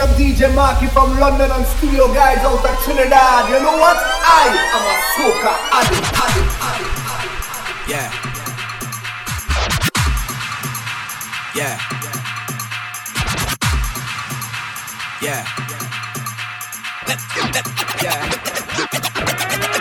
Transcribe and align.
and 0.00 0.10
I'm 0.10 0.16
DJ 0.16 0.54
Marky 0.54 0.86
from 0.88 1.18
London 1.18 1.50
and 1.50 1.66
studio 1.66 2.12
guys 2.12 2.38
out 2.38 2.64
of 2.64 2.84
Trinidad. 2.84 3.48
You 3.48 3.60
know 3.60 3.76
what? 3.78 3.96
I 3.96 4.48
am 4.76 4.84
a 4.84 4.96
soca 5.16 5.52
addict, 5.72 6.06
addict, 6.22 6.52
addict. 6.60 6.96
Yeah. 7.88 8.12
Yeah. 11.54 11.78
Yeah. 15.22 15.46
Yeah. 15.46 15.46
yeah. 18.02 18.42
yeah. 19.62 19.75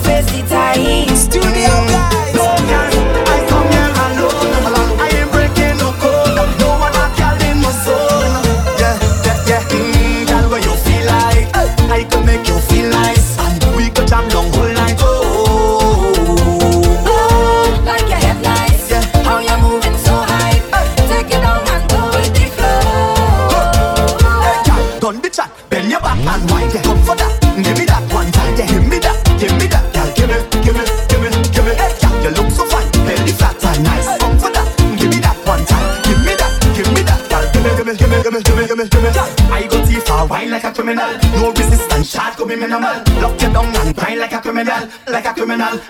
face 0.00 0.26
the 0.32 0.42
tide. 0.48 1.07
criminal, 44.64 44.88
like 45.06 45.24
a 45.24 45.34
criminal, 45.34 45.80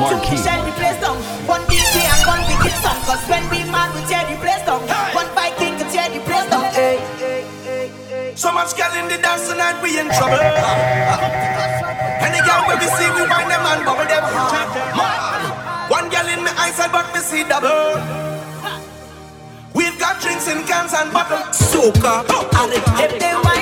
Marquee. 0.00 0.32
Two 0.32 0.42
shall 0.42 0.64
be 0.64 0.72
placed 0.72 1.04
down. 1.04 1.16
One 1.44 1.60
DJ 1.68 2.00
and 2.08 2.24
one 2.24 2.42
wicked 2.48 2.72
son. 2.80 2.96
Cause 3.04 3.20
when 3.28 3.44
we 3.52 3.60
man 3.68 3.92
we 3.92 4.00
tear 4.08 4.24
the 4.24 4.36
place 4.40 4.64
down. 4.64 4.80
Hey. 4.88 5.12
One 5.12 5.28
Viking 5.36 5.76
can 5.76 5.88
tear 5.92 6.08
the 6.08 6.20
place 6.24 6.48
down. 6.48 6.64
Hey. 6.72 6.96
So 8.34 8.48
much 8.52 8.72
girl 8.76 8.92
in 8.96 9.12
the 9.12 9.20
dance 9.20 9.44
tonight, 9.48 9.76
we 9.84 10.00
in 10.00 10.08
trouble. 10.08 10.40
Any 12.24 12.40
girl 12.48 12.64
where 12.64 12.80
we 12.80 12.88
see, 12.96 13.08
we 13.12 13.28
find 13.28 13.50
them 13.52 13.60
and 13.60 13.84
bubble 13.84 14.08
them 14.08 14.24
hard. 14.24 14.72
Mad. 14.96 15.90
One 15.90 16.08
girl 16.08 16.28
in 16.32 16.44
me 16.44 16.50
eyes, 16.56 16.80
I 16.80 16.88
but 16.88 17.12
me 17.12 17.20
see 17.20 17.44
double. 17.44 18.00
We've 19.74 19.98
got 19.98 20.20
drinks 20.22 20.48
in 20.48 20.64
cans 20.64 20.94
and 20.94 21.12
bottles. 21.12 21.60
Soca. 21.60 22.24
Oh, 22.32 22.48
oh, 22.52 22.70
oh, 22.96 23.59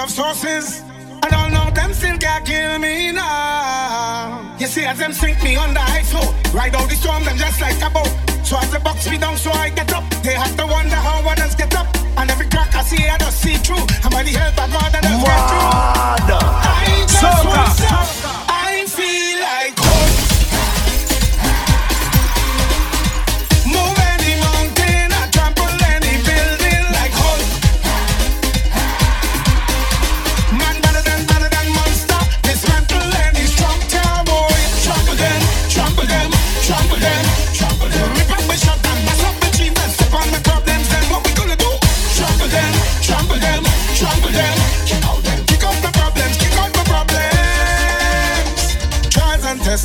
Of 0.00 0.08
sources. 0.08 0.82
I 1.22 1.28
don't 1.28 1.52
know 1.52 1.68
them 1.74 1.92
still 1.92 2.16
can 2.16 2.42
kill 2.46 2.78
me 2.78 3.12
now. 3.12 4.56
You 4.58 4.66
see, 4.66 4.86
as 4.86 4.98
them 4.98 5.12
sink 5.12 5.42
me 5.42 5.56
under 5.56 5.78
ice 5.78 6.10
floor, 6.10 6.24
ride 6.54 6.74
out 6.74 6.88
the 6.88 6.94
storm, 6.94 7.22
them 7.24 7.36
just 7.36 7.60
like 7.60 7.76
a 7.82 7.90
boat. 7.90 8.08
So 8.42 8.56
as 8.56 8.70
they 8.72 8.78
box 8.78 9.10
me 9.10 9.18
down, 9.18 9.36
so 9.36 9.50
I 9.50 9.68
get 9.68 9.92
up. 9.92 10.04
They 10.22 10.32
have 10.32 10.56
to 10.56 10.66
wonder 10.66 10.96
how 10.96 11.28
others 11.28 11.54
get 11.54 11.74
up. 11.76 11.86
And 12.16 12.30
every 12.30 12.48
crack 12.48 12.74
I 12.74 12.82
see, 12.82 13.06
I 13.06 13.18
just 13.18 13.42
see 13.42 13.56
through. 13.56 13.84
I'm 14.02 14.10
by 14.10 14.22
the 14.22 14.30
help 14.30 14.56
of 14.64 14.72
God, 14.72 14.94
I 14.94 15.00
just 15.02 15.26
get 15.26 15.40
through. 15.50 15.68
I 15.68 17.04
just 17.06 17.22
Soca. 17.22 18.19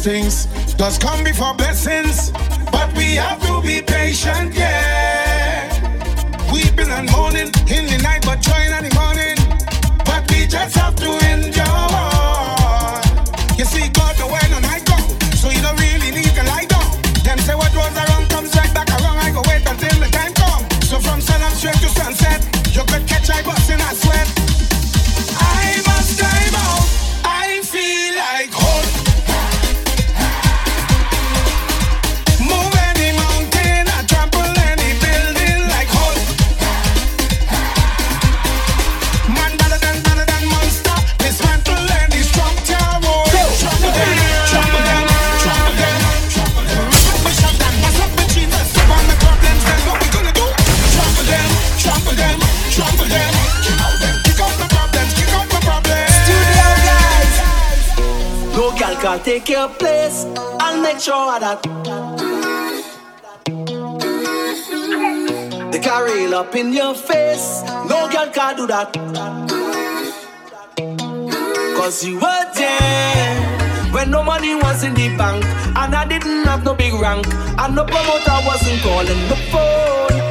things 0.05 0.45
does 0.75 0.99
come 0.99 1.23
before 1.23 1.55
blessings, 1.55 2.29
but 2.71 2.93
we 2.95 3.15
have 3.15 3.41
to 3.41 3.59
be 3.63 3.81
patient, 3.81 4.53
yeah. 4.53 5.65
Weeping 6.53 6.91
and 6.91 7.09
mourning 7.09 7.49
in 7.75 7.87
the 7.87 7.97
night, 8.03 8.23
but 8.23 8.39
joy 8.39 8.61
in 8.69 8.83
the 8.83 8.93
morning. 8.93 9.35
But 10.05 10.29
we 10.29 10.45
just 10.45 10.75
have 10.75 10.95
to 10.97 11.09
endure. 11.31 11.65
You 13.57 13.65
see, 13.65 13.89
take 59.19 59.49
your 59.49 59.69
place. 59.69 60.25
I'll 60.59 60.81
make 60.81 60.99
sure 60.99 61.39
that 61.39 61.61
the 65.71 65.79
car 65.83 66.05
rail 66.05 66.35
up 66.35 66.55
in 66.55 66.73
your 66.73 66.93
face. 66.95 67.61
No 67.89 68.09
girl 68.11 68.29
can 68.33 68.55
do 68.55 68.67
that. 68.67 68.93
Cause 71.77 72.03
you 72.05 72.15
were 72.15 72.45
there 72.55 73.91
when 73.91 74.11
no 74.11 74.23
money 74.23 74.55
was 74.55 74.83
in 74.83 74.93
the 74.93 75.15
bank. 75.17 75.45
And 75.77 75.93
I 75.93 76.05
didn't 76.07 76.45
have 76.45 76.63
no 76.63 76.73
big 76.73 76.93
rank. 76.93 77.27
And 77.59 77.75
no 77.75 77.85
promoter 77.85 78.37
wasn't 78.45 78.81
calling 78.81 79.27
the 79.29 79.35
phone. 79.51 80.25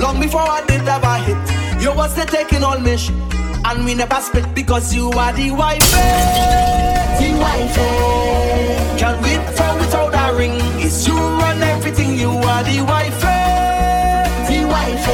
Long 0.00 0.20
before 0.20 0.40
I 0.42 0.64
did 0.66 0.82
have 0.82 1.04
a 1.04 1.18
hit, 1.18 1.82
you 1.82 1.92
was 1.94 2.14
the 2.14 2.24
taking 2.24 2.62
all 2.62 2.78
me 2.78 2.96
shit. 2.96 3.41
And 3.64 3.84
we 3.84 3.94
never 3.94 4.20
split 4.20 4.54
because 4.54 4.94
you 4.94 5.10
are 5.12 5.32
the 5.32 5.50
wife. 5.52 5.82
Eh? 5.94 7.18
The 7.20 7.38
wife. 7.38 7.78
Eh? 7.78 8.98
Can't 8.98 9.20
wait 9.22 9.42
for 9.56 9.72
without 9.78 10.12
a 10.14 10.36
ring. 10.36 10.56
It's 10.82 11.06
you 11.06 11.14
run 11.14 11.62
everything, 11.62 12.16
you 12.18 12.30
are 12.30 12.62
the 12.64 12.80
wife. 12.82 13.24
Eh? 13.24 14.46
The 14.48 14.64
wife. 14.66 15.06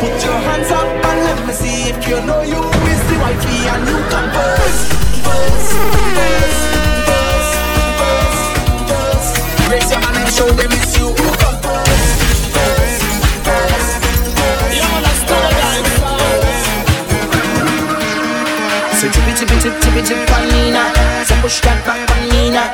Put 0.00 0.24
your 0.24 0.38
hands 0.48 0.70
up 0.70 1.04
and 1.10 1.20
let 1.28 1.46
me 1.46 1.52
see 1.52 1.90
if 1.90 2.08
you 2.08 2.20
know 2.26 2.42
you 2.42 2.60
is 2.92 3.02
the 3.10 3.16
wifey 3.22 3.58
and 3.72 3.88
you 3.88 3.98
first. 4.36 4.92
First, 5.26 5.70
first, 5.94 6.62
first, 7.08 7.52
first, 8.00 8.42
first. 8.90 9.70
Raise 9.70 9.90
your 9.90 10.00
hand 10.00 10.16
and 10.18 10.28
show 10.34 10.48
them 10.50 10.72
it's 10.72 10.98
you 10.98 11.17
So 18.98 19.06
chippy 19.06 19.30
chippy 19.30 19.54
chip 19.62 19.78
chippy 19.78 20.02
chip 20.02 20.18
panina 20.26 20.90
So 21.22 21.38
push 21.38 21.62
that 21.62 21.78
back 21.86 22.02
panina 22.10 22.66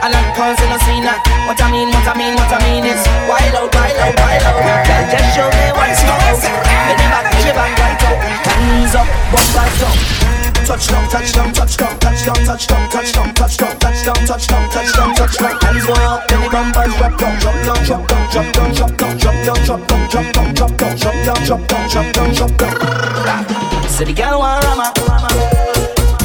And 0.00 0.16
I'm 0.16 0.28
causing 0.32 0.72
a 0.72 0.80
scene 0.80 1.04
What 1.44 1.60
I 1.60 1.68
mean, 1.68 1.92
what 1.92 2.08
I 2.08 2.16
mean, 2.16 2.32
what 2.40 2.48
I 2.48 2.56
mean 2.64 2.88
is 2.88 2.96
Wild 3.28 3.52
out, 3.52 3.68
wild 3.76 4.00
out, 4.00 4.16
wild 4.16 4.48
out. 4.48 4.64
Girl, 4.64 5.04
just 5.12 5.28
show 5.36 5.44
me 5.44 5.68
what's 5.76 6.00
out 6.08 6.40
Bend 6.40 6.96
it 6.96 7.10
back, 7.12 7.24
bend 7.28 7.48
it 7.48 7.52
back 7.52 7.72
right 7.84 8.00
out. 8.00 8.16
Hands 8.48 8.94
up, 8.96 9.08
bumpers 9.28 9.82
up 9.84 10.27
Touchdown, 10.68 11.08
touchdown, 11.08 11.52
touchdown, 11.54 11.98
touchdown, 11.98 12.34
touchdown, 12.44 12.90
touchdown, 12.90 13.32
touchdown, 13.32 13.78
touchdown, 13.78 14.26
touchdown, 14.26 14.68
touchdown, 14.68 15.14
touchdown. 15.14 15.58
Hands 15.62 15.86
go 15.86 15.94
up, 15.94 16.28
then 16.28 16.42
the 16.42 16.50
bumpers 16.50 16.94
drop 16.94 17.18
down, 17.18 17.38
drop 17.40 17.54
down, 17.64 17.84
drop 17.84 18.06
down, 18.06 18.28
drop 18.28 18.52
down, 18.52 18.74
drop 18.74 18.96
down, 18.98 19.16
drop 19.16 19.36
down, 19.44 19.64
drop 19.64 19.88
down, 19.88 20.04
drop 20.04 20.32
down, 20.34 20.54
drop 20.54 20.76
down, 20.76 20.96
drop 20.96 21.16
down, 21.24 21.44
drop 21.46 21.68
down, 21.68 21.88
drop 21.88 22.12
down, 22.12 22.34
drop 22.34 22.52
down. 22.58 23.88
So 23.88 24.04
the 24.04 24.12
girl 24.12 24.38
want 24.40 24.62
rama. 24.64 24.92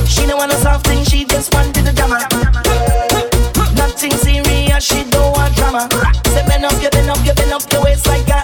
She 0.06 0.26
don't 0.28 0.38
want 0.38 0.52
a 0.52 0.58
soft 0.58 0.88
thing, 0.88 1.06
she 1.06 1.24
just 1.24 1.54
wanted 1.54 1.88
a 1.88 1.94
drama. 1.94 2.20
Nothing 3.80 4.12
serious, 4.12 4.84
she 4.84 5.06
don't 5.06 5.32
want 5.32 5.56
drama. 5.56 5.88
Say 6.36 6.46
bend 6.46 6.66
up, 6.66 6.76
you 6.84 6.90
bend 6.90 7.10
up, 7.10 7.26
you 7.26 7.34
bend 7.34 7.54
up 7.54 7.64
your 7.72 7.82
waist 7.82 8.06
like 8.08 8.28
a 8.28 8.43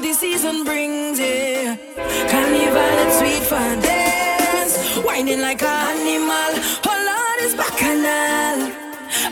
of 0.00 0.06
the 0.06 0.12
season 0.14 0.64
brings, 0.64 1.18
yeah. 1.18 1.76
Carnival 2.30 2.94
and 3.02 3.12
sweet 3.12 3.42
fun 3.42 3.80
dance, 3.80 4.96
whining 5.04 5.40
like 5.40 5.62
an 5.62 5.96
animal. 5.98 6.52
Oh 6.88 6.98
Lord, 7.10 7.38
it's 7.44 7.54
bacchanal. 7.54 8.58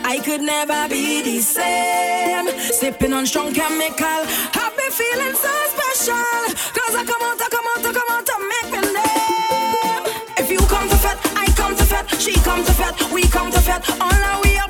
I 0.05 0.19
could 0.23 0.41
never 0.41 0.87
be 0.89 1.21
the 1.23 1.39
same. 1.39 2.47
Sipping 2.59 3.13
on 3.13 3.25
strong 3.25 3.53
chemical, 3.53 4.21
I've 4.61 4.75
been 4.77 4.91
feeling 4.91 5.35
so 5.45 5.53
special. 5.75 6.39
Cause 6.77 6.95
I 6.95 7.03
come 7.11 7.23
out, 7.27 7.41
I 7.41 7.47
come 7.55 7.67
out, 7.71 7.85
I 7.85 7.91
come 7.99 8.09
out 8.15 8.25
to 8.31 8.35
make 8.53 8.69
me 8.73 8.81
name. 8.99 10.03
If 10.37 10.51
you 10.51 10.59
come 10.67 10.87
to 10.89 10.97
fed, 10.97 11.17
I 11.35 11.45
come 11.55 11.75
to 11.75 11.85
fed, 11.85 12.05
she 12.21 12.33
come 12.47 12.63
to 12.63 12.73
fed, 12.73 12.93
we 13.11 13.23
come 13.23 13.51
to 13.51 13.61
fed, 13.61 13.81
all 14.01 14.23
our 14.29 14.41
we 14.43 14.57
up. 14.57 14.68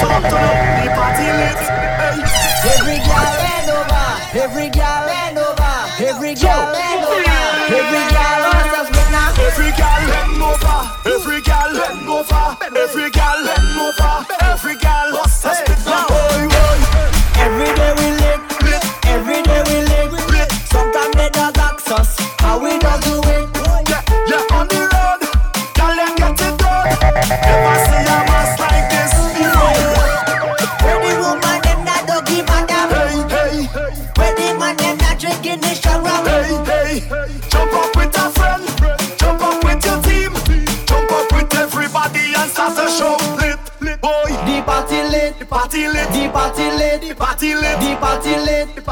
Pronto 0.00 0.53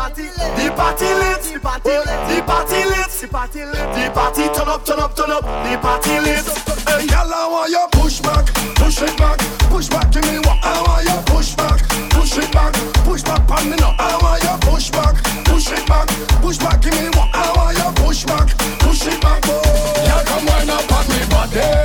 The 0.03 0.09
party 0.09 0.25
lit. 0.35 0.59
The 0.59 0.71
party 0.75 1.15
lit. 1.15 1.43
The 1.47 1.61
party 3.31 3.65
lit. 3.65 3.87
The 3.95 4.11
party 4.13 4.43
turn 4.51 4.67
up, 4.67 4.85
turn 4.85 4.99
up, 4.99 5.15
turn 5.15 5.31
up. 5.31 5.43
The 5.45 5.79
party 5.79 6.19
lit. 6.19 6.43
Hey, 6.91 7.07
y'all, 7.07 7.31
I 7.31 7.47
want 7.47 7.71
you 7.71 7.87
push 7.93 8.19
back, 8.19 8.53
push 8.75 9.01
it 9.01 9.17
back, 9.17 9.39
push 9.71 9.89
back. 9.89 10.11
Give 10.11 10.25
me 10.25 10.41
what 10.41 10.59
I 10.65 10.83
want 10.83 11.07
you 11.07 11.23
push 11.33 11.55
back, 11.55 11.79
push 12.11 12.37
it 12.37 12.51
back, 12.51 12.75
push 13.07 13.23
back. 13.23 13.47
Pan 13.47 13.71
me 13.71 13.77
now. 13.77 13.95
I 13.97 14.19
want 14.19 14.43
you 14.43 14.59
push 14.69 14.91
back, 14.91 15.15
push 15.45 15.71
it 15.71 15.87
back, 15.87 16.09
push 16.43 16.59
back. 16.59 16.83
Give 16.83 16.95
me 16.95 17.07
what 17.15 17.31
I 17.33 17.53
want 17.55 17.79
you 17.79 18.03
push 18.03 18.25
back, 18.25 18.49
push 18.81 19.07
it 19.07 19.21
back. 19.23 19.41
Oh, 19.47 20.03
y'all 20.03 20.25
come 20.27 20.47
wind 20.47 20.69
up 20.69 20.91
on 20.91 21.07
me 21.07 21.23
body. 21.31 21.82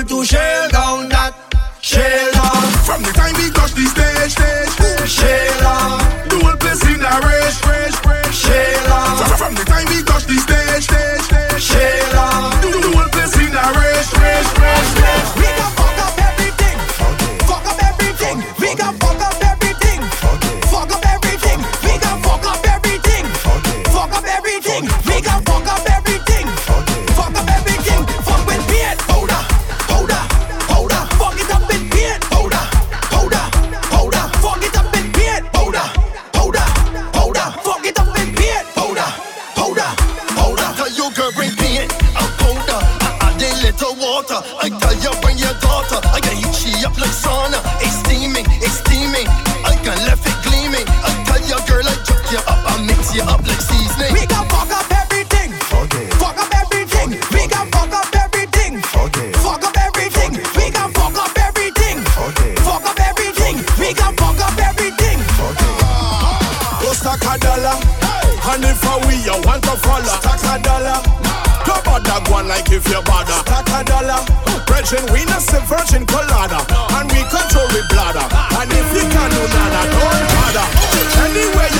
We 0.00 0.06
coming 0.06 0.70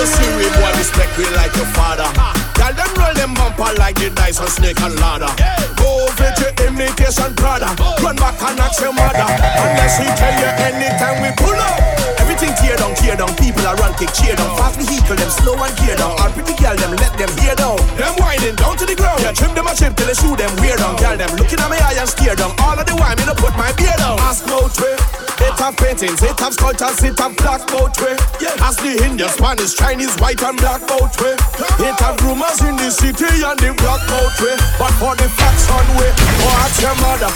you 0.00 0.06
see 0.08 0.30
we 0.40 0.48
boy 0.56 0.72
respect 0.80 1.12
we 1.20 1.28
like 1.36 1.52
your 1.60 1.68
father 1.76 2.08
Tell 2.56 2.72
them 2.72 2.88
roll 2.96 3.12
them 3.12 3.36
bumper 3.36 3.68
like 3.76 4.00
the 4.00 4.08
dice 4.08 4.40
on 4.40 4.48
snake 4.48 4.80
and 4.80 4.96
ladder 4.96 5.28
Go 5.76 6.08
over 6.08 6.30
to 6.40 6.48
imitation 6.64 7.36
Prada 7.36 7.68
Run 8.00 8.16
back 8.16 8.40
and 8.40 8.56
ask 8.64 8.80
your 8.80 8.96
mother 8.96 9.28
Unless 9.28 10.00
he 10.00 10.08
tell 10.16 10.36
you 10.40 10.50
anytime 10.64 11.20
we 11.20 11.28
pull 11.36 11.52
up 11.52 11.76
Everything 12.16 12.56
tear 12.56 12.76
down, 12.76 12.94
tear 12.94 13.16
down. 13.16 13.34
People 13.36 13.66
are 13.66 13.74
run, 13.76 13.92
kick, 13.98 14.08
cheer 14.14 14.36
down. 14.36 14.56
Fast 14.56 14.78
vehicle, 14.78 15.16
them 15.16 15.28
slow 15.28 15.58
and 15.60 15.76
gear 15.76 15.96
down. 15.96 16.14
All 16.14 16.30
pretty 16.30 16.54
girl, 16.56 16.76
them 16.76 16.96
let 16.96 17.12
them 17.18 17.28
hear 17.36 17.56
down. 17.56 17.76
Them 17.98 18.14
winding 18.16 18.54
down 18.54 18.78
to 18.78 18.86
the 18.86 18.94
ground. 18.94 19.20
Yeah, 19.20 19.32
trim 19.32 19.52
them 19.52 19.66
a 19.66 19.74
chip 19.74 19.96
till 19.96 20.06
they 20.06 20.14
shoot 20.14 20.38
them 20.38 20.48
weird 20.62 20.78
down. 20.78 20.96
Girl, 20.96 21.16
them 21.18 21.36
looking 21.36 21.58
at 21.58 21.68
my 21.68 21.76
eye 21.76 21.98
and 21.98 22.08
steer 22.08 22.36
down. 22.36 22.54
All 22.62 22.78
of 22.78 22.86
the 22.86 22.94
while, 22.94 23.16
me 23.16 23.26
no 23.26 23.34
put 23.34 23.52
my 23.58 23.74
beard 23.74 23.98
down. 23.98 24.16
Ask 24.24 24.46
no 24.46 24.70
way. 24.78 25.19
It 25.40 25.56
have 25.58 25.76
paintings, 25.76 26.22
it 26.22 26.38
have 26.38 26.54
sculptures, 26.54 27.02
it 27.02 27.18
have 27.18 27.36
black 27.36 27.66
boat 27.68 27.96
way. 28.00 28.16
Ask 28.60 28.80
the 28.84 28.92
Indian, 29.04 29.28
Spanish, 29.28 29.74
Chinese, 29.74 30.14
white 30.20 30.42
and 30.42 30.56
black 30.58 30.80
boat 30.86 31.12
way. 31.20 31.34
It 31.80 31.96
have 32.00 32.20
rumors 32.22 32.60
in 32.60 32.76
the 32.76 32.90
city 32.90 33.28
and 33.44 33.58
the 33.58 33.72
black 33.80 34.02
boat 34.08 34.34
way. 34.44 34.56
But 34.78 34.92
for 35.00 35.16
the 35.16 35.28
facts 35.36 35.68
on 35.72 35.86
way, 35.96 36.12
go 36.40 36.48
ask 36.64 36.80
your 36.80 36.94
mother. 37.00 37.32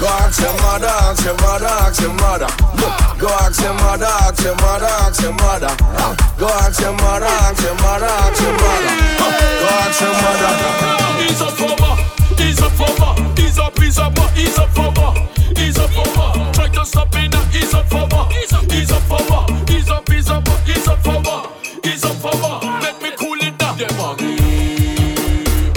Go 0.00 0.08
ask 0.08 0.40
your 0.40 0.52
mother, 0.64 0.88
ask 0.88 1.24
your 1.24 1.36
mother, 1.44 1.66
ask 1.84 2.00
your 2.00 2.12
mother. 2.14 2.48
Look, 2.80 2.94
go 3.20 3.28
ask 3.44 3.60
your 3.60 3.74
mother, 3.74 4.06
ask 4.08 4.42
your 4.42 4.54
mother, 4.56 4.86
ask 5.04 5.20
your 5.20 5.32
mother. 5.34 5.68
Uh, 5.68 6.16
Go 6.40 6.48
ask 6.48 6.80
your 6.80 6.92
mother, 6.96 7.26
ask 7.26 7.62
your 7.62 7.74
mother, 7.74 8.06
ask 8.08 8.40
your 8.40 8.52
mother. 8.52 8.92
Uh, 9.20 9.28
Go 9.60 9.68
ask 9.84 10.00
your 10.00 10.12
mother. 10.16 11.20
He's 11.20 11.40
a 11.42 11.50
former, 11.52 11.94
he's 12.40 12.60
a 12.60 12.70
former, 12.70 13.12
he's 13.36 13.58
a 13.58 13.70
he's 13.76 13.98
a 13.98 14.08
he's 14.32 14.56
a 14.56 14.66
former, 14.68 15.12
he's 15.56 15.76
a 15.76 15.88
former. 15.88 16.52
Try 16.52 16.68
to 16.68 16.84
stop 16.84 17.14
me 17.14 17.28
now, 17.28 17.44
former, 17.90 18.24
he's 18.30 18.52
a 18.52 18.58
he's 18.72 18.90
a 18.90 19.00
former, 19.00 19.46
he's 19.68 19.88
a 19.88 20.02
he's 20.08 20.28
a 20.30 20.42
he's 20.64 20.86
a 20.86 20.96
former, 20.96 21.48
he's 21.82 22.04
a 22.04 22.12
former. 22.22 22.60
Let 22.80 23.02
me 23.02 23.10
cool 23.18 23.38
it 23.40 23.58
down. 23.58 23.76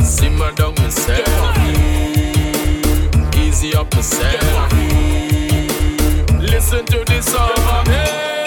Simmer 0.04 0.52
down 0.52 0.76
say, 0.92 1.24
easy 3.36 3.76
up 3.76 3.94
say. 3.96 4.40
Listen 6.40 6.86
to 6.86 7.04
this 7.06 7.26
song, 7.32 7.50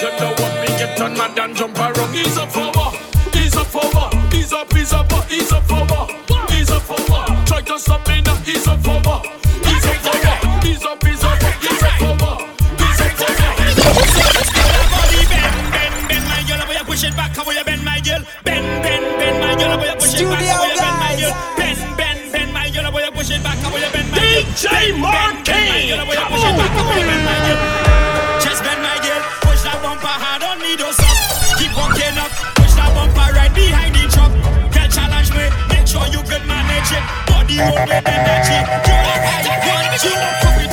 you 0.00 0.10
know 0.20 0.32
what 0.38 0.52
me 0.60 0.68
get 0.78 1.00
on 1.00 1.14
mad 1.14 1.38
and 1.38 1.56
jump 1.56 1.78
around. 1.78 2.14
He's 2.14 2.36
a 2.36 2.46
former, 2.46 2.90
he's 3.32 3.54
a 3.54 3.64
former, 3.64 4.08
he's 4.30 4.52
a 4.52 4.64
he's 4.74 4.92
a 4.92 5.02
he's 5.28 5.52
a 5.52 5.60
former, 5.62 6.06
he's 6.50 6.70
a 6.70 6.80
former. 6.80 7.24
Try 7.46 7.60
to 7.62 7.78
stop 7.78 8.06
me 8.08 8.20
now, 8.22 8.36
he's 8.36 8.66
a 8.66 8.76
former, 8.78 9.20
he's 9.24 9.45
it 17.16 17.32
back, 17.32 17.36
how 17.36 17.50
you 17.50 17.64
bend, 17.64 17.84
my 17.84 18.00
girl. 18.00 18.22
Bend, 18.44 18.66
bend, 18.84 19.04
bend, 19.18 19.36
my 19.40 19.54
girl, 19.56 19.76
boy, 19.80 19.92
push 19.96 20.20
it 20.20 20.28
back, 20.28 20.44
how 20.44 20.64
you 20.68 20.76
bend, 20.76 20.98
my 21.00 21.12
girl. 21.16 21.34
Bend, 21.56 21.80
bend, 21.96 22.20
bend, 22.32 22.52
my 22.52 22.68
girl, 22.70 22.90
boy, 22.92 23.08
push 23.16 23.30
it 23.32 23.42
back, 23.42 23.58
how 23.64 23.72
you 23.72 23.90
bend, 23.92 24.10
my 24.12 24.18
girl. 24.20 24.44
DJ 24.44 24.92
Marquis, 25.00 25.52
Bend, 25.52 25.96
bend, 25.96 25.96
bend, 25.96 25.96
my 25.96 25.96
girl, 25.96 26.04
boy, 26.04 26.16
push 26.28 26.44
it 26.44 26.56
back, 26.60 26.72
how 26.76 26.84
bend, 26.92 27.24
my 27.24 27.36
girl. 27.46 27.60
Just 28.44 28.60
bend, 28.62 28.80
my 28.84 28.96
girl, 29.00 29.22
push 29.48 29.62
that 29.64 29.78
bumper 29.80 30.16
hard 30.22 30.42
on 30.44 30.56
me, 30.60 30.76
don't 30.76 30.92
stop. 30.92 31.16
Keep 31.56 31.72
walking 31.72 32.16
up, 32.20 32.30
push 32.60 32.74
that 32.76 32.90
bumper 32.92 33.28
right 33.32 33.52
behind 33.56 33.96
the 33.96 34.04
truck. 34.12 34.32
Girl, 34.72 34.88
challenge 34.92 35.32
me, 35.32 35.48
make 35.72 35.88
sure 35.88 36.04
you 36.12 36.20
can 36.28 36.44
manage 36.44 36.92
it. 36.92 37.04
Body 37.32 37.56
roll 37.64 37.80
with 37.80 38.04
energy. 38.04 38.60
Girl, 38.84 39.08
I 39.08 39.40
want 39.64 40.04
you. 40.04 40.12
Cock 40.44 40.60
it 40.60 40.65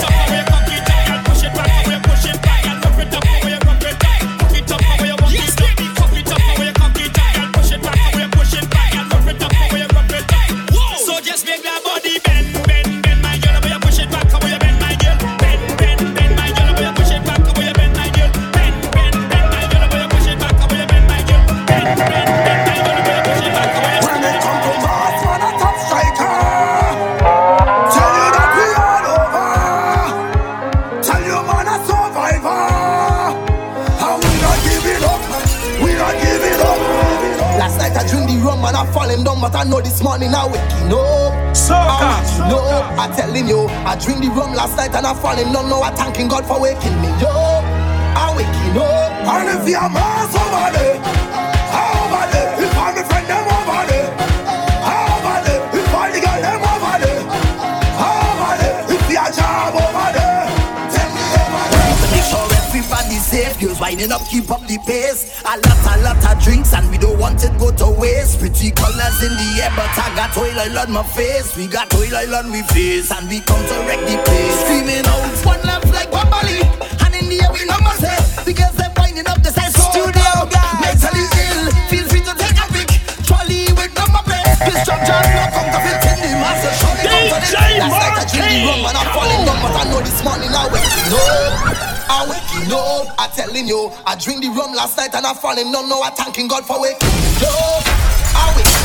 on 70.83 70.91
my 70.91 71.03
face. 71.03 71.55
We 71.55 71.67
got 71.67 71.93
oil 71.95 72.11
oil 72.11 72.35
on 72.35 72.51
we 72.51 72.61
face, 72.75 73.11
and 73.11 73.27
we 73.29 73.39
come 73.39 73.63
to 73.63 73.75
wreck 73.87 73.99
the 74.03 74.19
place. 74.27 74.55
Screaming 74.63 75.05
out, 75.07 75.31
one 75.47 75.61
left 75.63 75.87
like 75.95 76.11
Wambali, 76.11 76.59
and 77.05 77.15
in 77.15 77.29
the 77.31 77.39
air 77.39 77.51
we 77.55 77.63
number 77.63 77.95
say, 78.03 78.11
because 78.43 78.75
they're 78.75 78.91
winding 78.97 79.27
up 79.27 79.39
the 79.43 79.51
side. 79.51 79.71
Studio 79.71 80.31
guys, 80.51 80.75
mentally 80.83 81.23
ill. 81.23 81.63
Feel 81.87 82.05
free 82.11 82.23
to 82.27 82.33
take 82.35 82.59
a 82.59 82.65
pic. 82.75 82.89
Trolley 83.23 83.71
with 83.79 83.95
number 83.95 84.23
plate. 84.27 84.43
Destruction, 84.67 85.23
no 85.23 85.43
come 85.55 85.69
to 85.71 85.79
fit 85.87 86.03
in 86.03 86.17
the 86.19 86.31
master. 86.43 86.73
DJ 86.99 87.79
Marquis, 87.87 88.83
like 88.83 88.97
I'm 88.99 89.07
falling 89.15 89.43
down, 89.47 89.59
but 89.63 89.73
I 89.79 89.83
know 89.87 90.01
this 90.03 90.19
morning 90.23 90.51
I'll 90.51 90.67
wake 90.67 90.83
you 90.83 91.15
up. 91.15 91.63
I 92.11 92.19
waking 92.27 92.67
up. 92.75 93.07
I 93.15 93.27
telling 93.31 93.67
you, 93.67 93.91
I 94.05 94.15
drink 94.19 94.43
the 94.43 94.49
rum 94.51 94.75
last 94.75 94.97
night 94.97 95.15
and 95.15 95.25
I 95.25 95.33
falling 95.33 95.71
down. 95.71 95.87
No, 95.87 96.03
I 96.03 96.11
thanking 96.11 96.47
God 96.47 96.65
for 96.67 96.81
waking 96.81 97.07
up. 97.47 97.92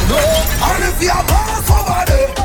No, 0.09 0.17
and 0.17 0.85
if 0.85 1.03
you're 1.03 1.25
boss 1.29 1.71
over 1.71 2.05
there 2.07 2.38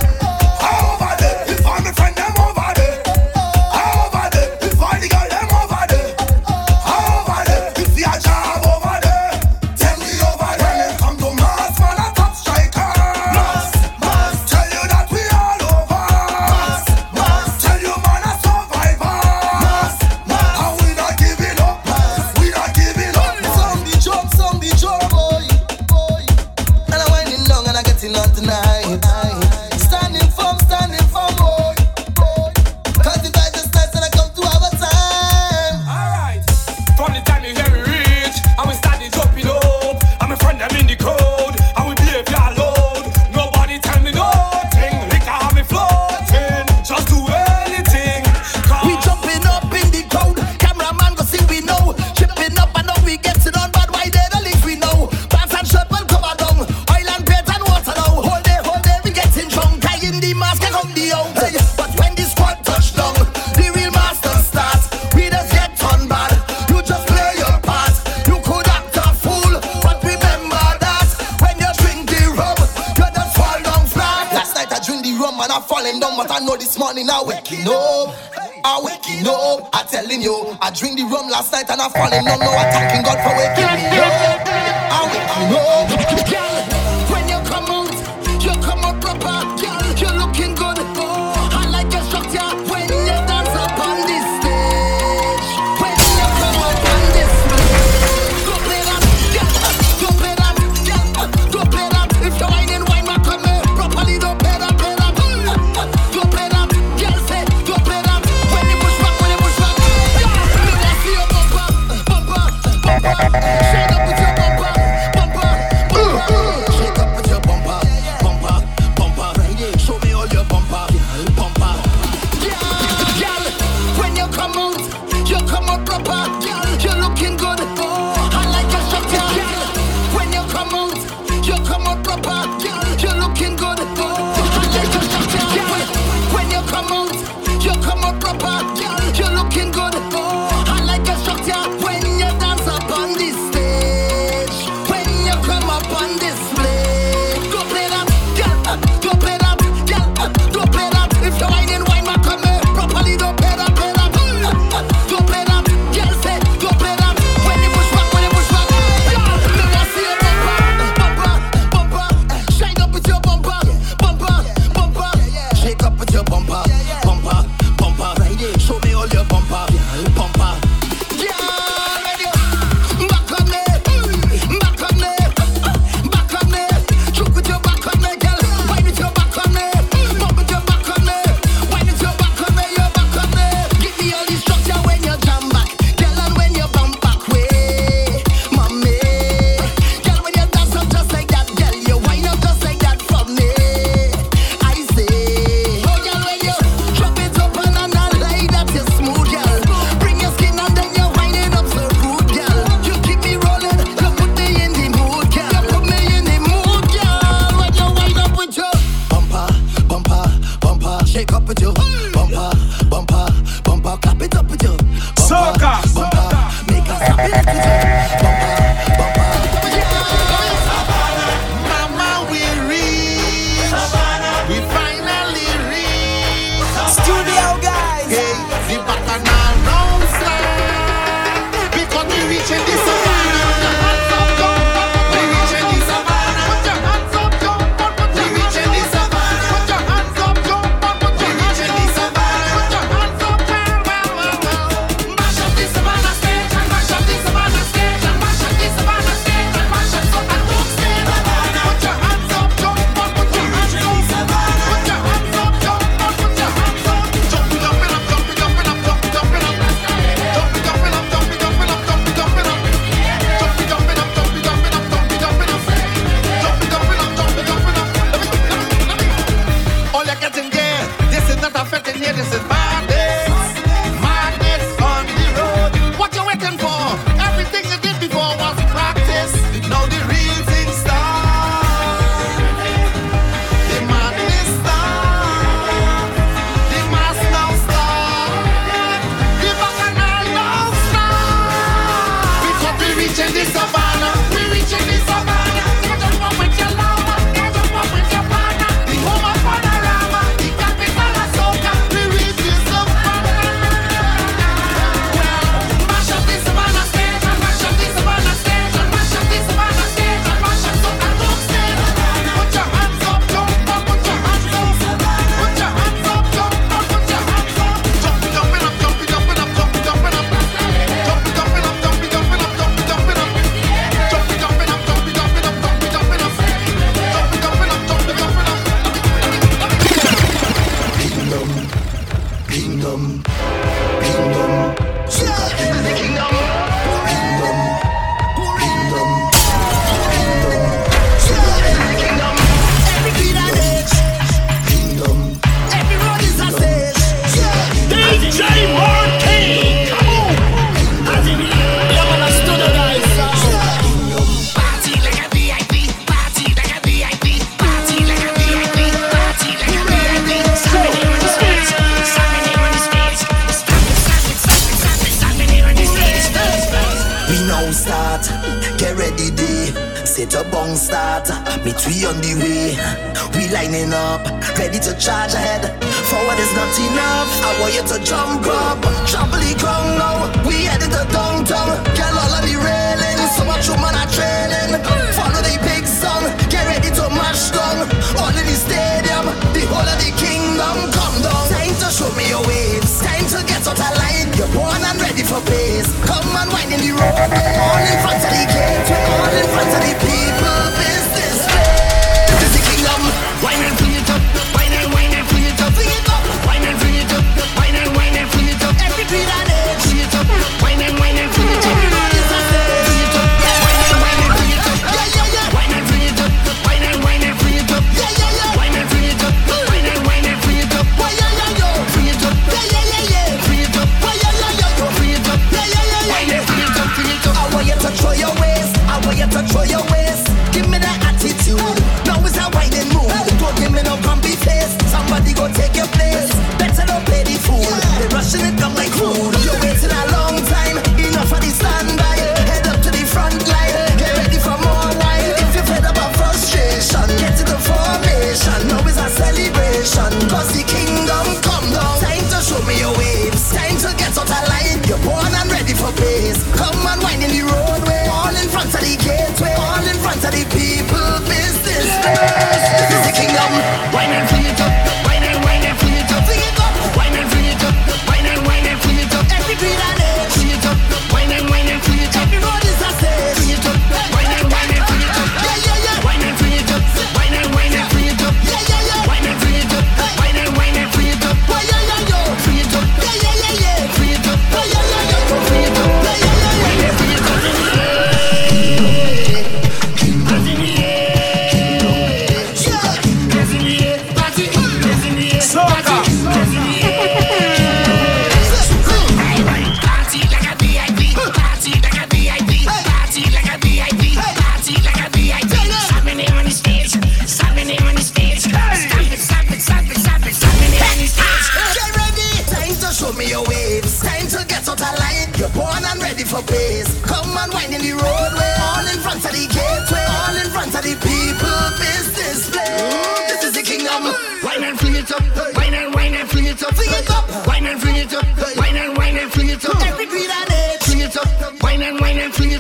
get 377.84 377.98
to 377.98 378.04
jump 378.04 378.46
up. 378.48 378.80
Trampoline 379.08 379.60
ground 379.60 379.98
now, 379.98 380.48
we 380.48 380.66
heading 380.66 380.90
to 380.90 381.04
downtown. 381.12 381.84
Get 381.96 382.12
all 382.12 382.32
of 382.32 382.44
the 382.44 382.56
railing, 382.56 383.20
so 383.36 383.44
much 383.46 383.68
woman 383.70 383.94
are 383.96 384.08
trailing. 384.08 384.80
Follow 385.14 385.42
the 385.44 385.58
big 385.64 385.86
song, 385.86 386.24
get 386.50 386.66
ready 386.68 386.90
to 386.96 387.10
mash 387.10 387.52
down. 387.52 387.88
All 388.20 388.32
in 388.32 388.46
the 388.46 388.56
stadium, 388.56 389.26
the 389.54 389.64
whole 389.68 389.88
of 389.88 389.98
the 390.00 390.12
kingdom 390.16 390.92
come 390.92 391.18
down. 391.22 391.50
Time 391.50 391.76
to 391.82 391.90
show 391.92 392.12
me 392.16 392.30
your 392.30 392.46
waves, 392.48 393.02
time 393.02 393.28
to 393.28 393.40
get 393.46 393.68
out 393.68 393.80
of 393.80 393.94
line. 394.00 394.32
You're 394.38 394.52
born 394.54 394.82
and 394.84 395.00
ready 395.02 395.24
for 395.24 395.42
pace. 395.42 395.90
Come 396.06 396.36
and 396.40 396.52
wind 396.52 396.72
in 396.74 396.80
the 396.80 396.92
road. 396.96 398.03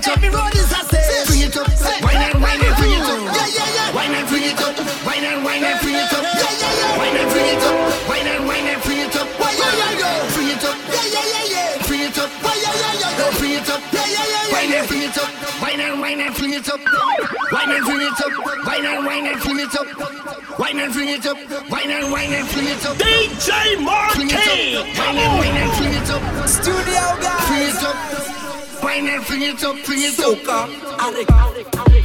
it 0.03 0.11
up. 0.11 0.17
Every 0.17 0.29
road 0.29 0.55
is 0.55 0.71
a 0.71 0.81
stage. 0.83 1.27
Bring 1.27 1.41
it 1.47 1.57
up. 1.57 1.67
Wine 2.03 2.23
and 2.23 2.41
wine 2.41 2.61
and 2.61 2.75
bring 2.75 2.91
it 2.91 3.03
up. 3.03 3.19
Yeah, 3.23 3.47
yeah, 3.47 3.75
yeah. 3.75 3.95
Wine 3.95 4.13
and 4.15 4.27
bring 4.27 4.43
it 4.43 4.59
up. 4.59 4.75
Wine 5.05 5.23
and 5.23 5.43
wine 5.43 5.63
and 5.63 5.79
bring 5.79 5.95
it 5.95 6.13
up. 6.13 6.23
Yeah, 6.23 6.51
yeah, 6.59 6.79
yeah. 6.79 6.97
Wine 6.99 7.17
and 7.17 7.29
bring 7.31 7.47
it 7.47 7.63
up. 7.63 8.09
Wine 8.09 8.27
and 8.27 8.47
wine 8.47 8.67
and 8.67 8.81
bring 8.83 8.99
it 8.99 9.15
up. 9.15 9.27
Why 9.39 9.51
yeah. 9.53 10.33
Bring 10.33 10.49
it 10.51 10.63
up. 10.63 10.75
Yeah, 10.91 11.07
yeah, 11.07 11.33
yeah, 11.33 11.53
yeah. 11.53 11.87
Bring 11.87 12.03
it 12.03 12.17
up. 12.19 12.29
Why 12.43 12.55
yeah, 12.59 12.73
yeah, 12.73 12.93
yeah, 12.99 13.19
yeah. 13.19 13.39
Bring 13.39 13.53
it 13.53 13.69
up. 13.69 13.81
Yeah, 13.93 14.07
yeah, 14.07 14.25
yeah, 14.27 14.47
yeah. 14.47 14.53
Wine 14.53 14.73
and 14.73 14.87
bring 14.87 15.03
it 15.03 15.17
up. 15.17 15.29
Wine 15.61 15.79
and 15.79 15.99
wine 16.01 16.19
and 16.19 16.35
bring 16.35 16.53
it 16.53 16.69
up. 16.69 16.81
Wine 17.51 17.71
and 17.71 17.85
bring 17.85 18.01
it 18.01 18.19
up. 18.19 18.33
Wine 18.65 18.85
and 18.85 19.05
wine 19.05 19.27
and 19.27 19.39
bring 19.41 19.59
it 19.59 19.75
up. 19.75 19.87
Wine 20.59 20.79
and 20.79 20.93
bring 20.93 21.09
it 21.09 21.25
up. 21.25 21.37
Wine 21.69 21.91
and 21.91 22.11
wine 22.11 22.33
and 22.33 22.47
bring 22.51 22.67
it 22.67 22.85
up. 22.85 22.97
DJ 22.97 23.79
Marquis. 23.79 24.75
Wine 24.99 25.17
and 25.17 25.33
wine 25.39 25.57
and 25.63 25.71
bring 25.77 25.93
it 25.95 26.09
up. 26.11 27.22
Bring 28.93 29.07
it, 29.07 29.27
bring 29.27 29.41
it 29.41 29.63
up, 29.63 29.75
bring 29.87 30.03
it 30.03 30.19
up. 30.19 30.37
Soca, 30.37 32.02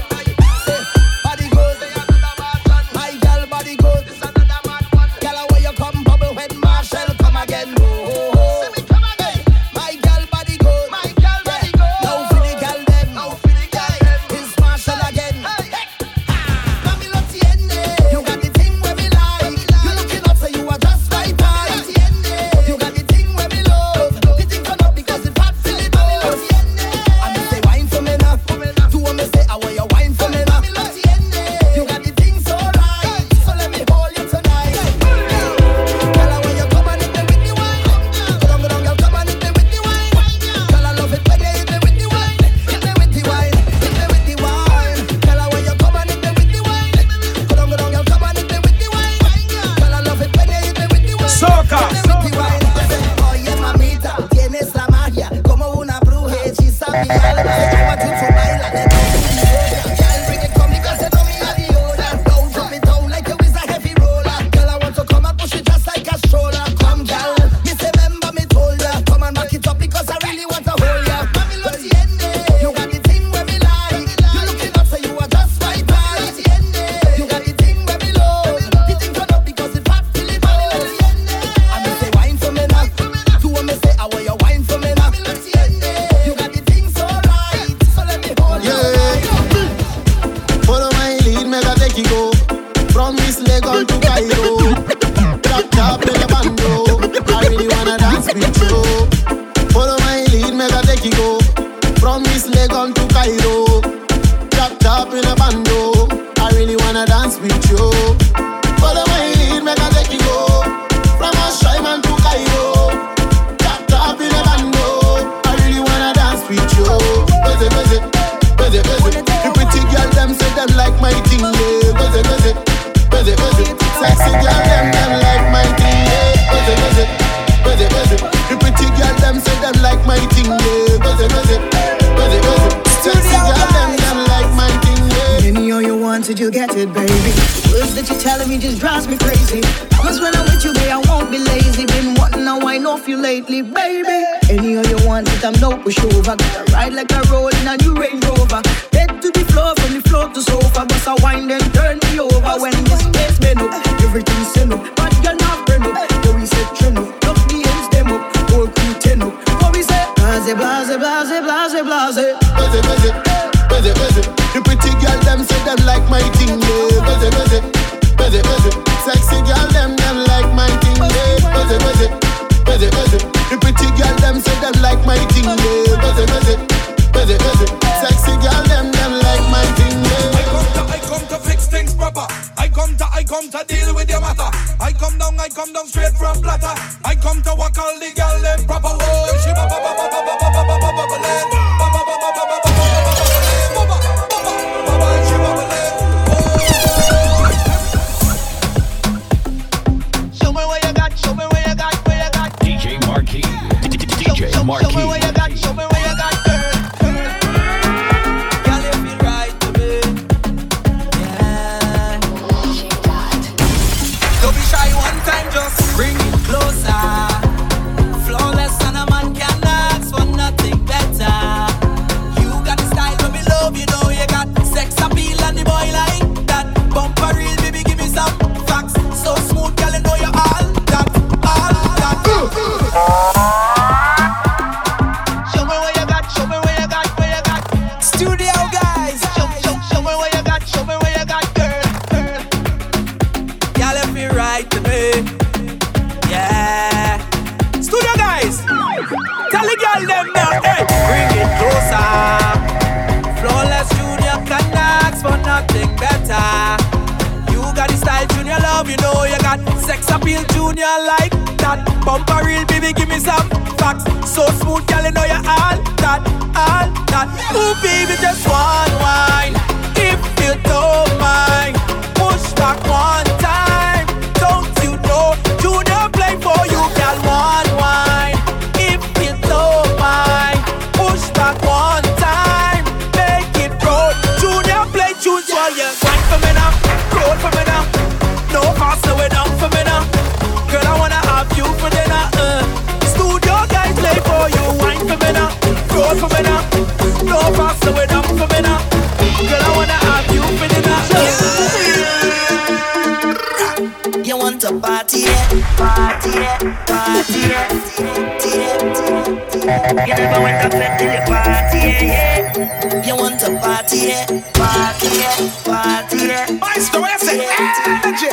You 309.89 310.15
never 310.15 310.43
went 310.43 310.57
outside 310.65 310.99
to 310.99 311.07
a 311.09 311.27
party, 311.27 311.79
yeah, 311.79 312.03
yeah. 312.05 313.07
You 313.07 313.17
want 313.17 313.41
to 313.41 313.59
party, 313.59 313.99
yeah, 314.13 314.27
party, 314.53 315.09
yeah, 315.17 315.51
party, 315.65 316.19
yeah. 316.29 316.59
Maestro, 316.61 317.05
ese 317.05 317.29
energy. 317.29 318.29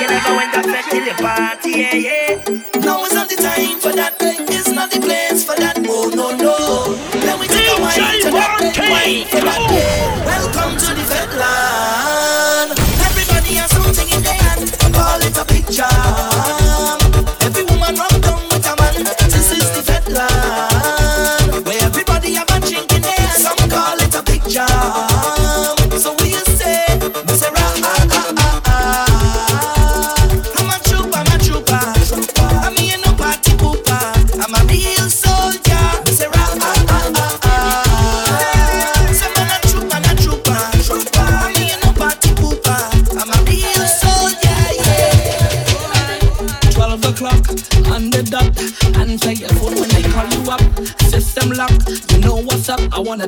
You 0.00 0.06
never 0.06 0.36
went 0.36 0.54
outside 0.54 0.86
to 0.90 1.10
a 1.10 1.14
party, 1.14 1.70
yeah, 1.72 1.94
yeah. 1.94 2.11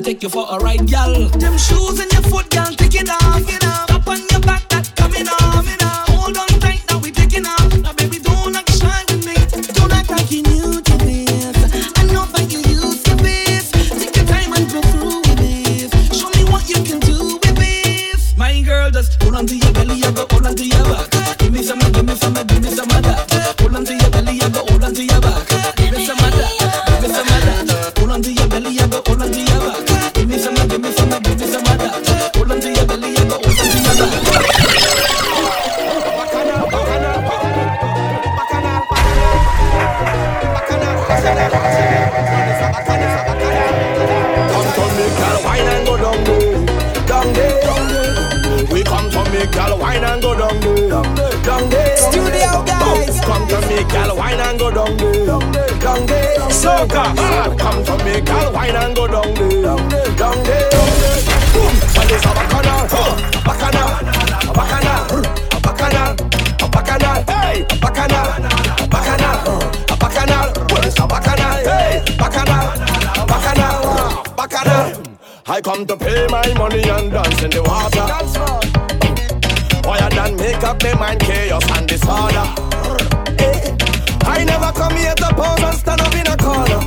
take 0.05 0.21
you 0.21 0.29
for 0.29 0.45
a 0.51 0.59
ride, 0.59 0.85
gal. 0.85 1.27
Them 1.29 1.57
shoes 1.57 1.99
and 1.99 2.14
soca. 56.65 57.03
Ah, 57.17 57.55
come 57.61 57.79
to 57.85 57.93
me, 58.03 58.21
girl, 58.21 58.51
wine 58.53 58.75
and 58.75 58.95
go 58.95 59.05
down 59.07 59.33
there, 59.37 59.61
down 59.61 59.89
there, 59.89 60.11
down 60.17 60.37
there. 60.49 60.69
Boom, 61.53 61.73
and 61.99 62.11
it's 62.15 62.25
a 62.25 62.31
bacana, 62.37 62.75
a 62.85 63.41
bacana, 63.47 63.83
a 64.49 64.53
bacana, 64.59 64.93
a 65.55 65.59
bacana, 65.65 66.03
a 66.63 66.67
bacana, 66.75 67.11
hey, 67.29 67.61
a 67.61 67.75
bacana, 67.83 68.21
a 68.83 68.87
bacana, 68.93 69.29
a 69.93 69.95
bacana. 70.03 70.37
What 70.71 70.85
is 70.87 70.97
a 70.97 71.05
bacana? 71.13 71.47
Hey, 71.69 72.03
bacana, 72.21 72.57
bacana, 73.31 73.67
bacana. 74.39 74.77
I 75.47 75.61
come 75.61 75.85
to 75.85 75.95
pay 75.95 76.25
my 76.27 76.47
money 76.55 76.83
and 76.89 77.11
dance 77.11 77.43
in 77.43 77.51
the 77.51 77.61
water. 77.61 78.05
Dance 78.11 78.37
Why 79.85 79.97
I 79.99 80.09
done 80.09 80.35
make 80.37 80.63
up 80.63 80.81
my 80.83 80.93
mind 80.95 81.19
chaos 81.21 81.65
and 81.77 81.87
disorder? 81.87 82.47
Eh. 83.37 83.77
I 84.27 84.43
never 84.43 84.71
come 84.71 84.95
here 84.97 85.13
to 85.13 85.29
pose 85.35 85.63
and 85.63 85.77
stand 85.77 86.01
up 86.01 86.13
in 86.15 86.27
a 86.27 86.34
corner. 86.45 86.81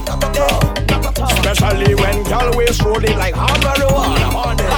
Especially 1.35 1.95
when 1.99 2.23
girl 2.23 2.55
waist 2.55 2.83
rolling 2.83 3.19
like 3.19 3.35
hot 3.35 3.59
marijuana. 3.67 4.71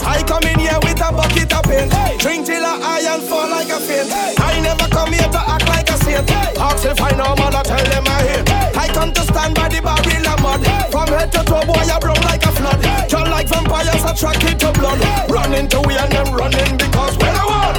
I 0.00 0.22
come 0.24 0.44
in 0.48 0.58
here 0.58 0.80
with 0.80 1.04
a 1.04 1.12
bucket 1.12 1.52
of 1.52 1.64
paint. 1.68 1.92
Drink 2.18 2.46
till 2.46 2.64
I 2.64 3.04
iron 3.04 3.20
fall 3.20 3.48
like 3.50 3.68
a 3.68 3.78
faint. 3.78 4.08
I 4.40 4.60
never 4.60 4.88
come 4.88 5.12
here 5.12 5.28
to 5.28 5.40
act 5.44 5.68
like 5.68 5.90
a 5.90 5.96
saint. 6.04 6.24
Ask 6.56 6.86
if 6.86 7.00
I 7.00 7.10
know 7.18 7.36
man, 7.36 7.52
tell 7.52 7.84
them 7.92 8.06
I 8.08 8.20
hate. 8.24 8.48
I 8.76 8.88
come 8.88 9.12
to 9.12 9.22
stand 9.28 9.54
by 9.54 9.68
the 9.68 9.80
barrel 9.84 10.26
of 10.32 10.40
mud. 10.40 10.64
From 10.90 11.08
head 11.08 11.30
to 11.32 11.44
toe, 11.44 11.66
boy, 11.68 11.84
I 11.84 11.98
broke 12.00 12.24
like 12.24 12.44
a 12.48 12.52
flood. 12.52 12.80
Just 13.12 13.28
like 13.30 13.48
vampires 13.48 14.04
attracted 14.08 14.58
to 14.60 14.72
blood. 14.72 15.00
Running 15.28 15.68
to 15.68 15.80
we 15.84 15.96
and 15.98 16.12
them 16.12 16.32
running 16.32 16.76
because 16.80 17.14
when 17.18 17.34
I 17.36 17.44
want 17.44 17.76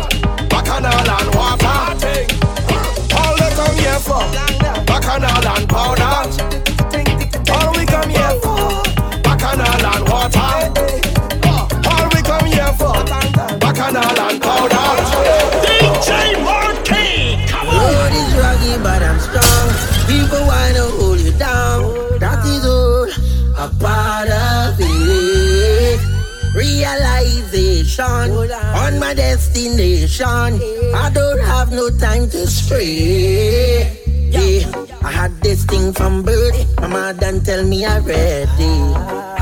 bacchanal 0.49 1.09
and 1.17 1.29
water. 1.33 1.73
All 3.17 3.33
they 3.41 3.51
come 3.57 3.77
here 3.81 3.99
for 4.05 4.56
bacchanal 5.07 5.47
and 5.55 5.69
powder. 5.69 6.03
All 7.53 7.71
we 7.77 7.85
come 7.85 8.09
here 8.09 8.35
for 8.43 8.83
bacchanal 9.23 9.85
and 9.87 10.03
water. 10.09 10.51
All 11.87 12.07
we 12.13 12.21
come 12.21 12.45
here 12.45 12.73
for 12.73 12.93
bacchanal 13.57 14.19
and 14.27 14.41
powder. 14.41 14.89
DJ 15.63 16.09
Marquis, 16.43 17.37
come 17.47 17.69
on. 17.69 17.75
Road 17.75 18.13
is 18.19 18.33
rocky, 18.35 18.73
but 18.83 19.01
I'm 19.01 19.19
strong. 19.19 19.67
People 20.07 20.45
wanna 20.45 20.85
hold 20.99 21.19
you 21.21 21.31
down. 21.39 22.19
That 22.19 22.45
is 22.45 22.65
all 22.65 23.07
a 23.55 23.69
part 23.79 24.29
of 24.29 24.75
it. 24.77 25.99
Realization 26.53 28.03
on 28.03 28.99
my 28.99 29.13
destination. 29.13 30.59
I 30.93 31.09
don't 31.13 31.39
have 31.39 31.71
no 31.71 31.89
time 31.89 32.29
to 32.31 32.45
stray. 32.45 33.96
Had 35.17 35.33
this 35.41 35.65
thing 35.65 35.93
from 35.93 36.21
birth. 36.21 36.79
My 36.79 36.87
mother 36.87 37.39
tell 37.41 37.63
me 37.65 37.85
already. 37.85 38.73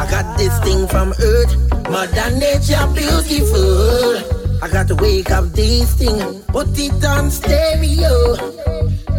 I 0.02 0.08
got 0.10 0.38
this 0.38 0.58
thing 0.60 0.88
from 0.88 1.14
earth. 1.20 1.54
Mother 1.90 2.30
nature 2.40 2.88
beautiful. 2.96 4.36
I 4.64 4.70
got 4.72 4.88
to 4.88 4.96
wake 4.96 5.30
up 5.32 5.46
this 5.52 5.94
thing, 5.96 6.42
put 6.46 6.70
it 6.80 7.04
on 7.06 7.30
stereo. 7.30 8.36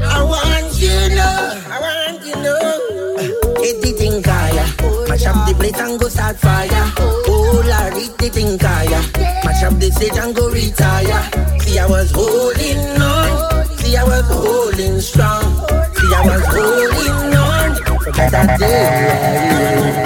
I 0.00 0.22
want 0.24 0.80
you 0.80 0.96
know, 1.14 1.62
I 1.70 1.78
want 1.86 2.26
you 2.26 2.34
know. 2.34 3.62
Hit 3.62 3.82
the 3.82 3.92
thing 3.92 4.22
kaya, 4.22 4.64
mash 5.08 5.26
up 5.26 5.46
the 5.46 5.54
plate 5.58 5.76
and 5.76 6.00
go 6.00 6.08
start 6.08 6.36
fire. 6.36 6.68
Oh 6.98 7.62
Lord, 7.64 7.92
hit 8.00 8.16
the 8.18 8.28
thing 8.30 8.58
kaya, 8.58 9.00
mash 9.44 9.62
up 9.62 9.74
the 9.78 9.90
stage 9.92 10.16
and 10.16 10.34
go 10.34 10.48
retire. 10.50 11.60
See 11.60 11.78
I 11.78 11.86
was 11.86 12.10
holding 12.10 12.78
on, 13.00 13.68
see 13.76 13.96
I 13.96 14.04
was 14.04 14.26
holding 14.26 15.00
strong, 15.00 15.44
I 16.16 16.24
was 16.24 16.42
holding 16.48 17.36
on 17.36 17.76
for 18.00 18.12
better 18.12 18.46
days. 18.56 19.96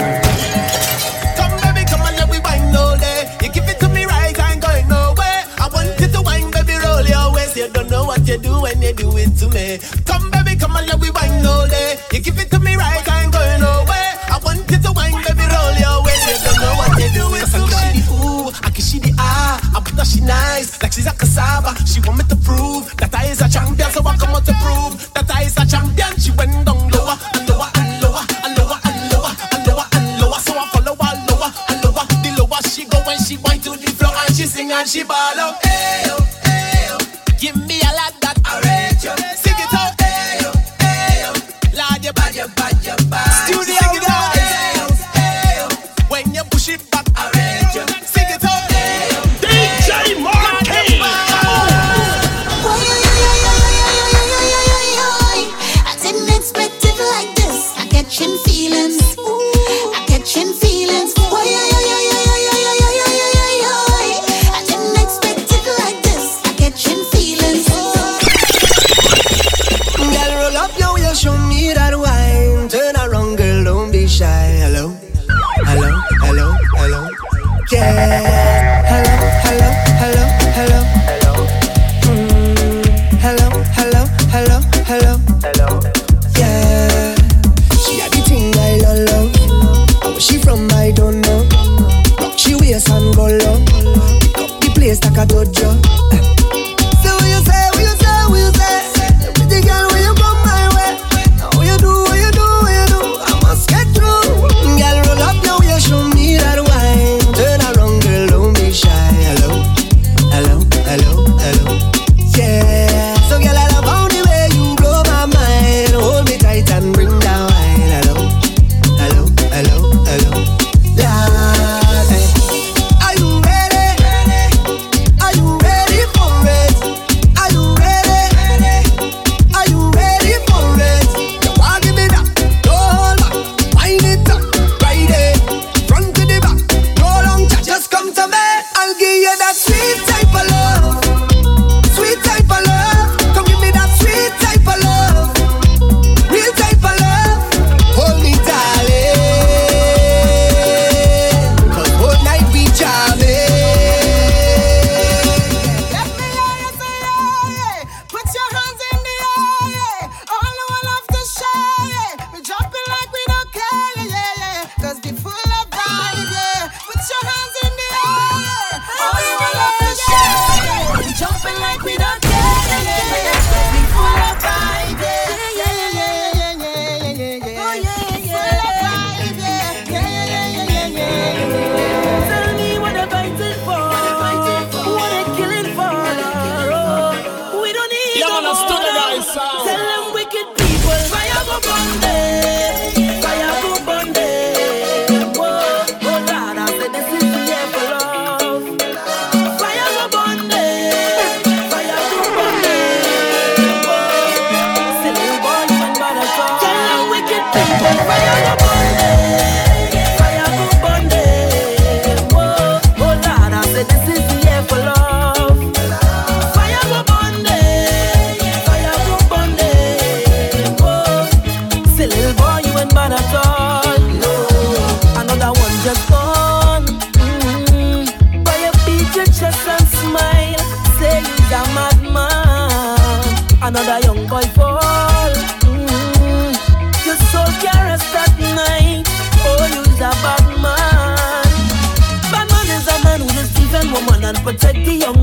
Come 1.38 1.54
baby, 1.62 1.86
come 1.86 2.02
and 2.02 2.16
let 2.18 2.28
me 2.28 2.38
wine 2.42 2.74
all 2.74 2.98
day. 2.98 3.30
You 3.40 3.52
give 3.52 3.68
it 3.68 3.78
to 3.78 3.88
me 3.88 4.04
right, 4.06 4.34
I 4.34 4.52
ain't 4.54 4.60
going 4.60 4.88
nowhere. 4.88 5.40
I 5.62 5.70
want 5.72 6.00
you 6.00 6.08
to 6.08 6.20
wine, 6.22 6.50
baby, 6.50 6.74
roll 6.82 7.06
your 7.06 7.32
waist. 7.32 7.54
You 7.56 7.68
don't 7.68 7.88
know 7.88 8.04
what 8.04 8.26
you 8.26 8.38
do 8.38 8.60
when 8.60 8.82
you 8.82 8.92
do 8.92 9.06
it 9.18 9.38
to 9.38 9.46
me. 9.54 9.78
Come 10.04 10.32
baby, 10.34 10.58
come 10.58 10.74
and 10.74 10.88
let 10.88 10.98
me 10.98 11.10
wine 11.14 11.46
all 11.46 11.68
day. 11.68 11.94
You 12.10 12.18
give 12.18 12.38
it 12.42 12.50
to 12.50 12.58
me 12.58 12.74
right, 12.74 13.06
I 13.06 13.22
ain't 13.22 13.32
going 13.32 13.60
nowhere. 13.60 14.10
I 14.34 14.40
want 14.42 14.66
you 14.66 14.78
to 14.82 14.90
wine, 14.90 15.14
baby, 15.22 15.46
roll 15.46 15.74
your 15.78 16.02
waist. 16.02 16.26
You 16.26 16.38
don't 16.42 16.58
know 16.58 16.74
what 16.74 16.90
you 16.98 17.08
do 17.14 17.24
it 17.38 17.46
to 17.54 17.62
me. 17.70 18.02
Ooh, 18.18 18.50
I 18.66 18.70
can 18.74 18.82
the 18.98 19.14
ah. 19.18 19.62
I 19.76 19.80
put 19.80 20.04
she 20.04 20.20
nice, 20.20 20.82
like 20.82 20.92
she's 20.92 21.06
a 21.06 21.14
cassava. 21.14 21.70
She 21.86 22.00
want 22.02 22.18
me 22.18 22.24
to 22.24 22.36
prove 22.36 22.90
that 22.96 23.14
I 23.14 23.26
is 23.30 23.40
a 23.40 23.48
champion, 23.48 23.90
so 23.92 24.02
I 24.04 24.16
come 24.16 24.34
out 24.34 24.44
to 24.46 24.54
prove 24.58 24.89
I 25.28 25.42
a 25.44 25.66
champion. 25.66 26.16
She 26.18 26.30
went 26.32 26.64
down 26.64 26.88
lower 26.88 27.16
and 27.34 27.48
lower 27.48 27.68
and 27.76 28.02
lower 28.02 28.24
and 28.24 28.56
lower 28.56 28.78
and 28.86 29.66
lower 29.66 29.86
and 29.92 30.20
lower. 30.20 30.38
So 30.40 30.54
I 30.56 30.64
follow 30.72 30.94
her 30.96 31.14
lower 31.28 31.50
and 31.68 31.78
lower. 31.84 32.06
The 32.22 32.30
lower 32.38 32.60
she 32.70 32.84
go 32.86 32.98
when 33.04 33.18
she 33.18 33.36
wind 33.36 33.62
to 33.64 33.70
the 33.76 33.90
floor 33.98 34.14
and 34.14 34.34
she 34.34 34.46
sing 34.46 34.72
and 34.72 34.88
she 34.88 35.02
ball 35.02 35.38
out. 35.38 35.60
Ayo, 35.62 36.16
oh, 36.16 36.48
ayo. 36.48 36.96
Oh. 36.96 37.36
Give 37.38 37.56
me 37.66 37.80
a 37.80 37.92
lot 37.92 38.19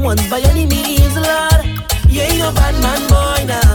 one 0.07 0.29
by 0.29 0.39
any 0.39 0.65
means, 0.65 1.15
Lord. 1.17 1.65
You 2.07 2.21
ain't 2.21 2.39
no 2.39 2.49
bad 2.53 2.75
man, 2.81 3.01
boy, 3.11 3.43
now. 3.43 3.71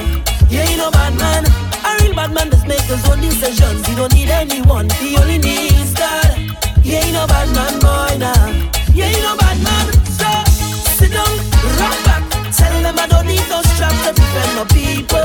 You 0.48 0.60
ain't 0.60 0.78
no 0.78 0.90
bad 0.90 1.12
man. 1.20 1.44
A 1.84 1.90
real 2.00 2.14
bad 2.14 2.32
man 2.32 2.50
just 2.50 2.66
makes 2.66 2.88
his 2.88 3.04
own 3.10 3.20
decisions. 3.20 3.86
He 3.86 3.94
don't 3.94 4.14
need 4.14 4.30
anyone, 4.30 4.88
he 5.02 5.14
only 5.18 5.36
needs 5.36 5.92
God. 5.92 6.32
You 6.82 6.94
ain't 7.02 7.12
no 7.12 7.26
bad 7.26 7.48
man, 7.56 7.74
boy, 7.84 8.12
now. 8.16 8.44
You 8.96 9.04
ain't 9.04 9.22
no 9.28 9.36
bad 9.36 9.58
man. 9.66 9.86
So, 10.18 10.28
sit 10.96 11.12
down, 11.12 11.32
rock 11.78 11.96
back. 12.08 12.22
Tell 12.56 12.76
them 12.80 12.98
I 12.98 13.06
don't 13.12 13.26
need 13.26 13.46
no 13.52 13.60
straps 13.70 14.00
to 14.06 14.12
defend 14.14 14.52
my 14.56 14.64
people. 14.72 15.21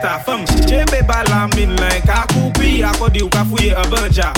ta 0.00 0.18
fam. 0.18 0.44
Jebe 0.66 1.02
bala 1.06 1.48
min 1.56 1.76
len 1.76 2.00
ka 2.06 2.24
koupi 2.32 2.82
Akodi 2.82 3.22
ou 3.22 3.28
ka 3.28 3.44
fouye 3.44 3.72
a 3.74 3.82
banja. 3.88 4.32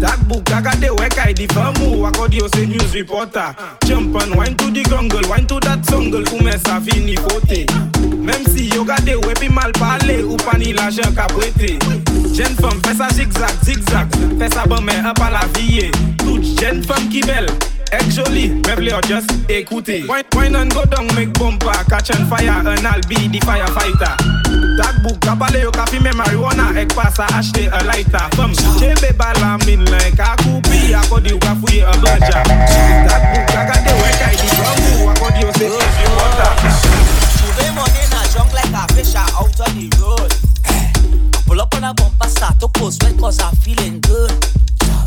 Takbou 0.00 0.42
kagade 0.42 0.90
we 0.98 1.08
kay 1.08 1.32
di 1.32 1.46
famu 1.46 2.06
Akodi 2.06 2.42
ou 2.42 2.48
se 2.54 2.66
news 2.66 2.92
reporter. 2.94 3.54
Champan 3.86 4.36
wine 4.36 4.56
to 4.56 4.70
di 4.70 4.82
grongle 4.82 5.26
Wine 5.28 5.46
to 5.46 5.60
dat 5.60 5.84
songle 5.84 6.24
Koume 6.24 6.52
sa 6.66 6.78
vini 6.78 7.16
fote. 7.16 7.66
Mem 8.16 8.44
si 8.46 8.68
yo 8.68 8.84
gade 8.84 9.16
we 9.26 9.34
pi 9.34 9.48
mal 9.48 9.72
pale. 9.72 10.22
Ou 10.24 10.36
pa 10.36 10.58
ni 10.58 10.72
la 10.72 10.90
jen 10.90 11.14
ka 11.14 11.26
pwete 11.32 11.78
Jen 12.34 12.54
fam 12.60 12.80
fesa 12.82 13.08
zigzag 13.14 13.54
zigzag. 13.64 14.06
Fesa 14.38 14.66
ban 14.68 14.84
men 14.84 15.06
an 15.06 15.14
pa 15.14 15.30
la 15.30 15.46
viye 15.56 15.90
Tout 16.18 16.42
jen 16.60 16.82
fam 16.82 17.08
ki 17.10 17.24
bel. 17.26 17.48
Joli, 18.10 18.48
me 18.48 18.74
vle 18.74 18.90
yo 18.90 19.00
just 19.06 19.30
écouter 19.48 20.04
Wine, 20.08 20.24
wine 20.34 20.56
and 20.56 20.72
go 20.74 20.84
down, 20.84 21.06
make 21.14 21.32
bumper 21.38 21.72
Catch 21.88 22.10
on 22.10 22.26
fire, 22.26 22.50
and 22.50 22.86
I'll 22.86 23.00
be 23.08 23.28
the 23.28 23.38
firefighter. 23.40 24.16
Tag 24.76 25.02
book, 25.02 25.18
kapale 25.20 25.60
yo 25.60 25.70
kafi 25.70 26.00
me 26.02 26.10
marijuana 26.10 26.76
Ek 26.76 26.88
pasa 26.94 27.24
acheter 27.32 27.72
a 27.72 27.84
lighter. 27.84 28.28
Fem, 28.36 28.52
chebe 28.78 29.16
bala 29.16 29.58
min 29.66 29.84
like 29.86 30.18
a 30.18 30.36
coupi 30.42 30.92
Akodi 30.92 31.30
yo 31.30 31.38
ka 31.38 31.54
fouye 31.54 31.82
a 31.82 31.92
berja 32.02 32.42
Tag 33.08 33.22
book, 33.32 33.56
agade 33.56 33.92
wek 34.02 34.22
ay 34.26 34.36
di 34.36 34.48
bambu 34.58 35.10
Akodi 35.10 35.40
yo 35.42 35.52
se 35.52 35.66
easy 35.66 36.04
water 36.16 36.52
J'ouvais 37.38 37.70
mon 37.74 37.84
nez 37.94 38.08
dans 38.12 38.52
like 38.52 38.74
a 38.74 38.92
fish 38.94 39.14
out 39.14 39.60
on 39.60 39.74
the 39.74 39.88
road. 40.00 40.32
Eh, 40.66 40.92
pull 41.46 41.60
up 41.60 41.74
on 41.74 41.84
a 41.84 41.94
bumper, 41.94 42.28
start 42.28 42.58
to 42.60 42.68
post 42.68 43.02
sweat 43.02 43.16
cause 43.18 43.40
I'm 43.40 43.54
feeling 43.56 44.00
good. 44.00 44.32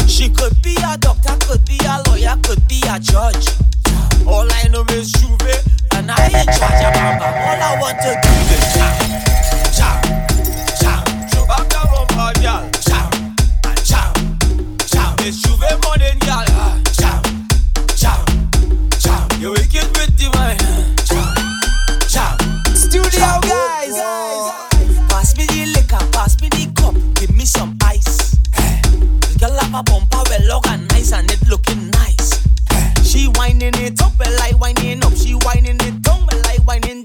She 0.07 0.29
could 0.29 0.61
be 0.61 0.75
a 0.83 0.97
doctor, 0.97 1.35
could 1.47 1.65
be 1.65 1.77
a 1.85 2.01
lawyer, 2.07 2.35
could 2.43 2.67
be 2.67 2.81
a 2.89 2.99
judge. 2.99 3.47
All 4.27 4.47
I 4.51 4.67
know 4.69 4.85
is 4.91 5.11
Juve, 5.13 5.41
and 5.93 6.11
I 6.11 6.25
ain't 6.27 6.49
bamba. 6.49 7.27
All 7.47 7.61
I 7.61 7.77
want 7.81 7.97
to 8.01 8.11
do 8.21 8.29
is 8.55 9.30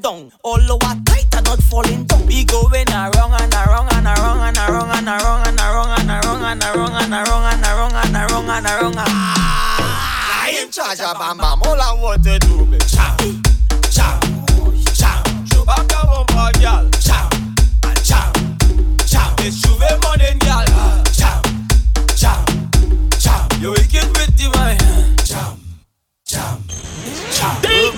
down. 0.07 0.33
All 0.43 0.73
over 0.73 0.95
tight 1.05 1.35
and 1.35 1.45
not 1.47 1.63
falling 1.63 2.05
down. 2.05 2.27
We 2.27 2.45
going 2.45 2.89
around 2.91 3.35
and 3.41 3.55
around 3.55 3.93
and 3.93 4.07
around 4.07 4.39
and 4.47 4.57
around 4.57 4.91
and 4.99 5.09
around 5.09 5.47
and 5.47 5.59
around 5.59 5.99
and 5.99 6.11
around 6.11 6.43
and 6.47 6.63
around 6.63 6.95
and 7.03 7.13
around 7.13 7.45
and 7.53 7.65
around 7.67 7.95
and 7.95 8.17
around 8.17 8.51
and 8.51 8.67
around. 8.67 8.95
Ah, 8.99 10.45
I 10.45 10.51
ain't 10.61 10.73
charge 10.73 11.01
of 11.01 11.19
bam 11.19 11.39
bam. 11.39 11.63
All 11.63 11.81
I 11.81 11.93
want 12.01 12.25
to 12.25 12.39
do 12.39 12.73
is 12.75 12.93
chow, 12.93 13.17
chow, 13.91 14.21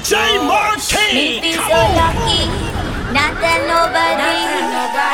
chow. 0.09 0.17
DJ 0.17 0.41
Me 0.41 0.49
Martin! 0.49 1.43
feel 1.45 1.61
so 1.69 1.81
lucky, 1.93 2.49
not 3.13 3.37
than 3.45 3.61
nobody. 3.69 4.41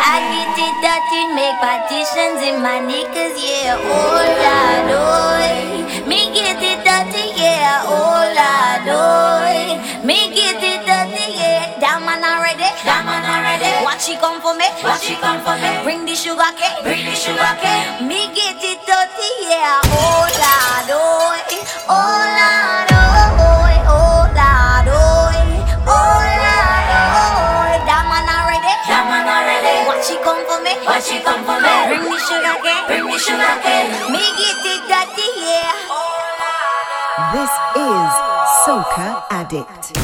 I 0.06 0.22
get 0.30 0.54
it 0.54 0.74
dirty, 0.86 1.22
make 1.34 1.58
partitions 1.58 2.40
in 2.46 2.62
my 2.62 2.78
knickers, 2.78 3.34
yeah. 3.42 3.74
Oh 3.74 4.22
Lord, 4.22 4.94
oh. 4.94 6.06
Me 6.06 6.30
get 6.30 6.62
it 6.62 6.78
dirty, 6.86 7.34
yeah. 7.34 7.82
Oh 7.90 8.22
Lord, 8.38 8.86
oh. 8.94 10.06
Me 10.06 10.30
get 10.30 10.62
it 10.62 10.86
dirty, 10.86 11.26
yeah. 11.42 11.74
That 11.82 11.98
man 12.06 12.22
already, 12.22 12.70
that 12.86 13.02
man 13.02 13.26
already. 13.26 13.84
Watch 13.84 14.06
she 14.06 14.14
come 14.16 14.40
for 14.40 14.54
me, 14.54 14.70
watch 14.86 15.02
she 15.02 15.16
come 15.18 15.42
for 15.42 15.58
me. 15.58 15.82
Bring 15.82 16.06
the 16.06 16.14
sugar 16.14 16.54
cane, 16.54 16.86
bring 16.86 17.02
the 17.04 17.16
sugar 17.18 17.54
cane. 17.58 18.06
Me 18.06 18.30
get 18.30 18.62
it 18.62 18.78
dirty, 18.86 19.30
yeah. 19.42 19.82
Oh 19.90 20.22
Lord, 20.38 20.88
oh. 20.94 21.34
Oh 21.86 21.92
Lord, 21.92 22.73
come 31.24 31.42
for 31.44 31.58
me. 31.58 31.72
Bring 31.88 32.04
me 32.04 32.18
sugar 32.20 32.56
cane, 32.62 32.84
bring 32.86 33.04
me 33.06 33.18
sugar 33.18 33.56
cane. 33.64 33.90
Dirty, 34.86 35.28
yeah. 35.40 35.72
This 37.32 37.52
is 37.74 38.12
Soca 38.64 39.24
Addict. 39.30 40.03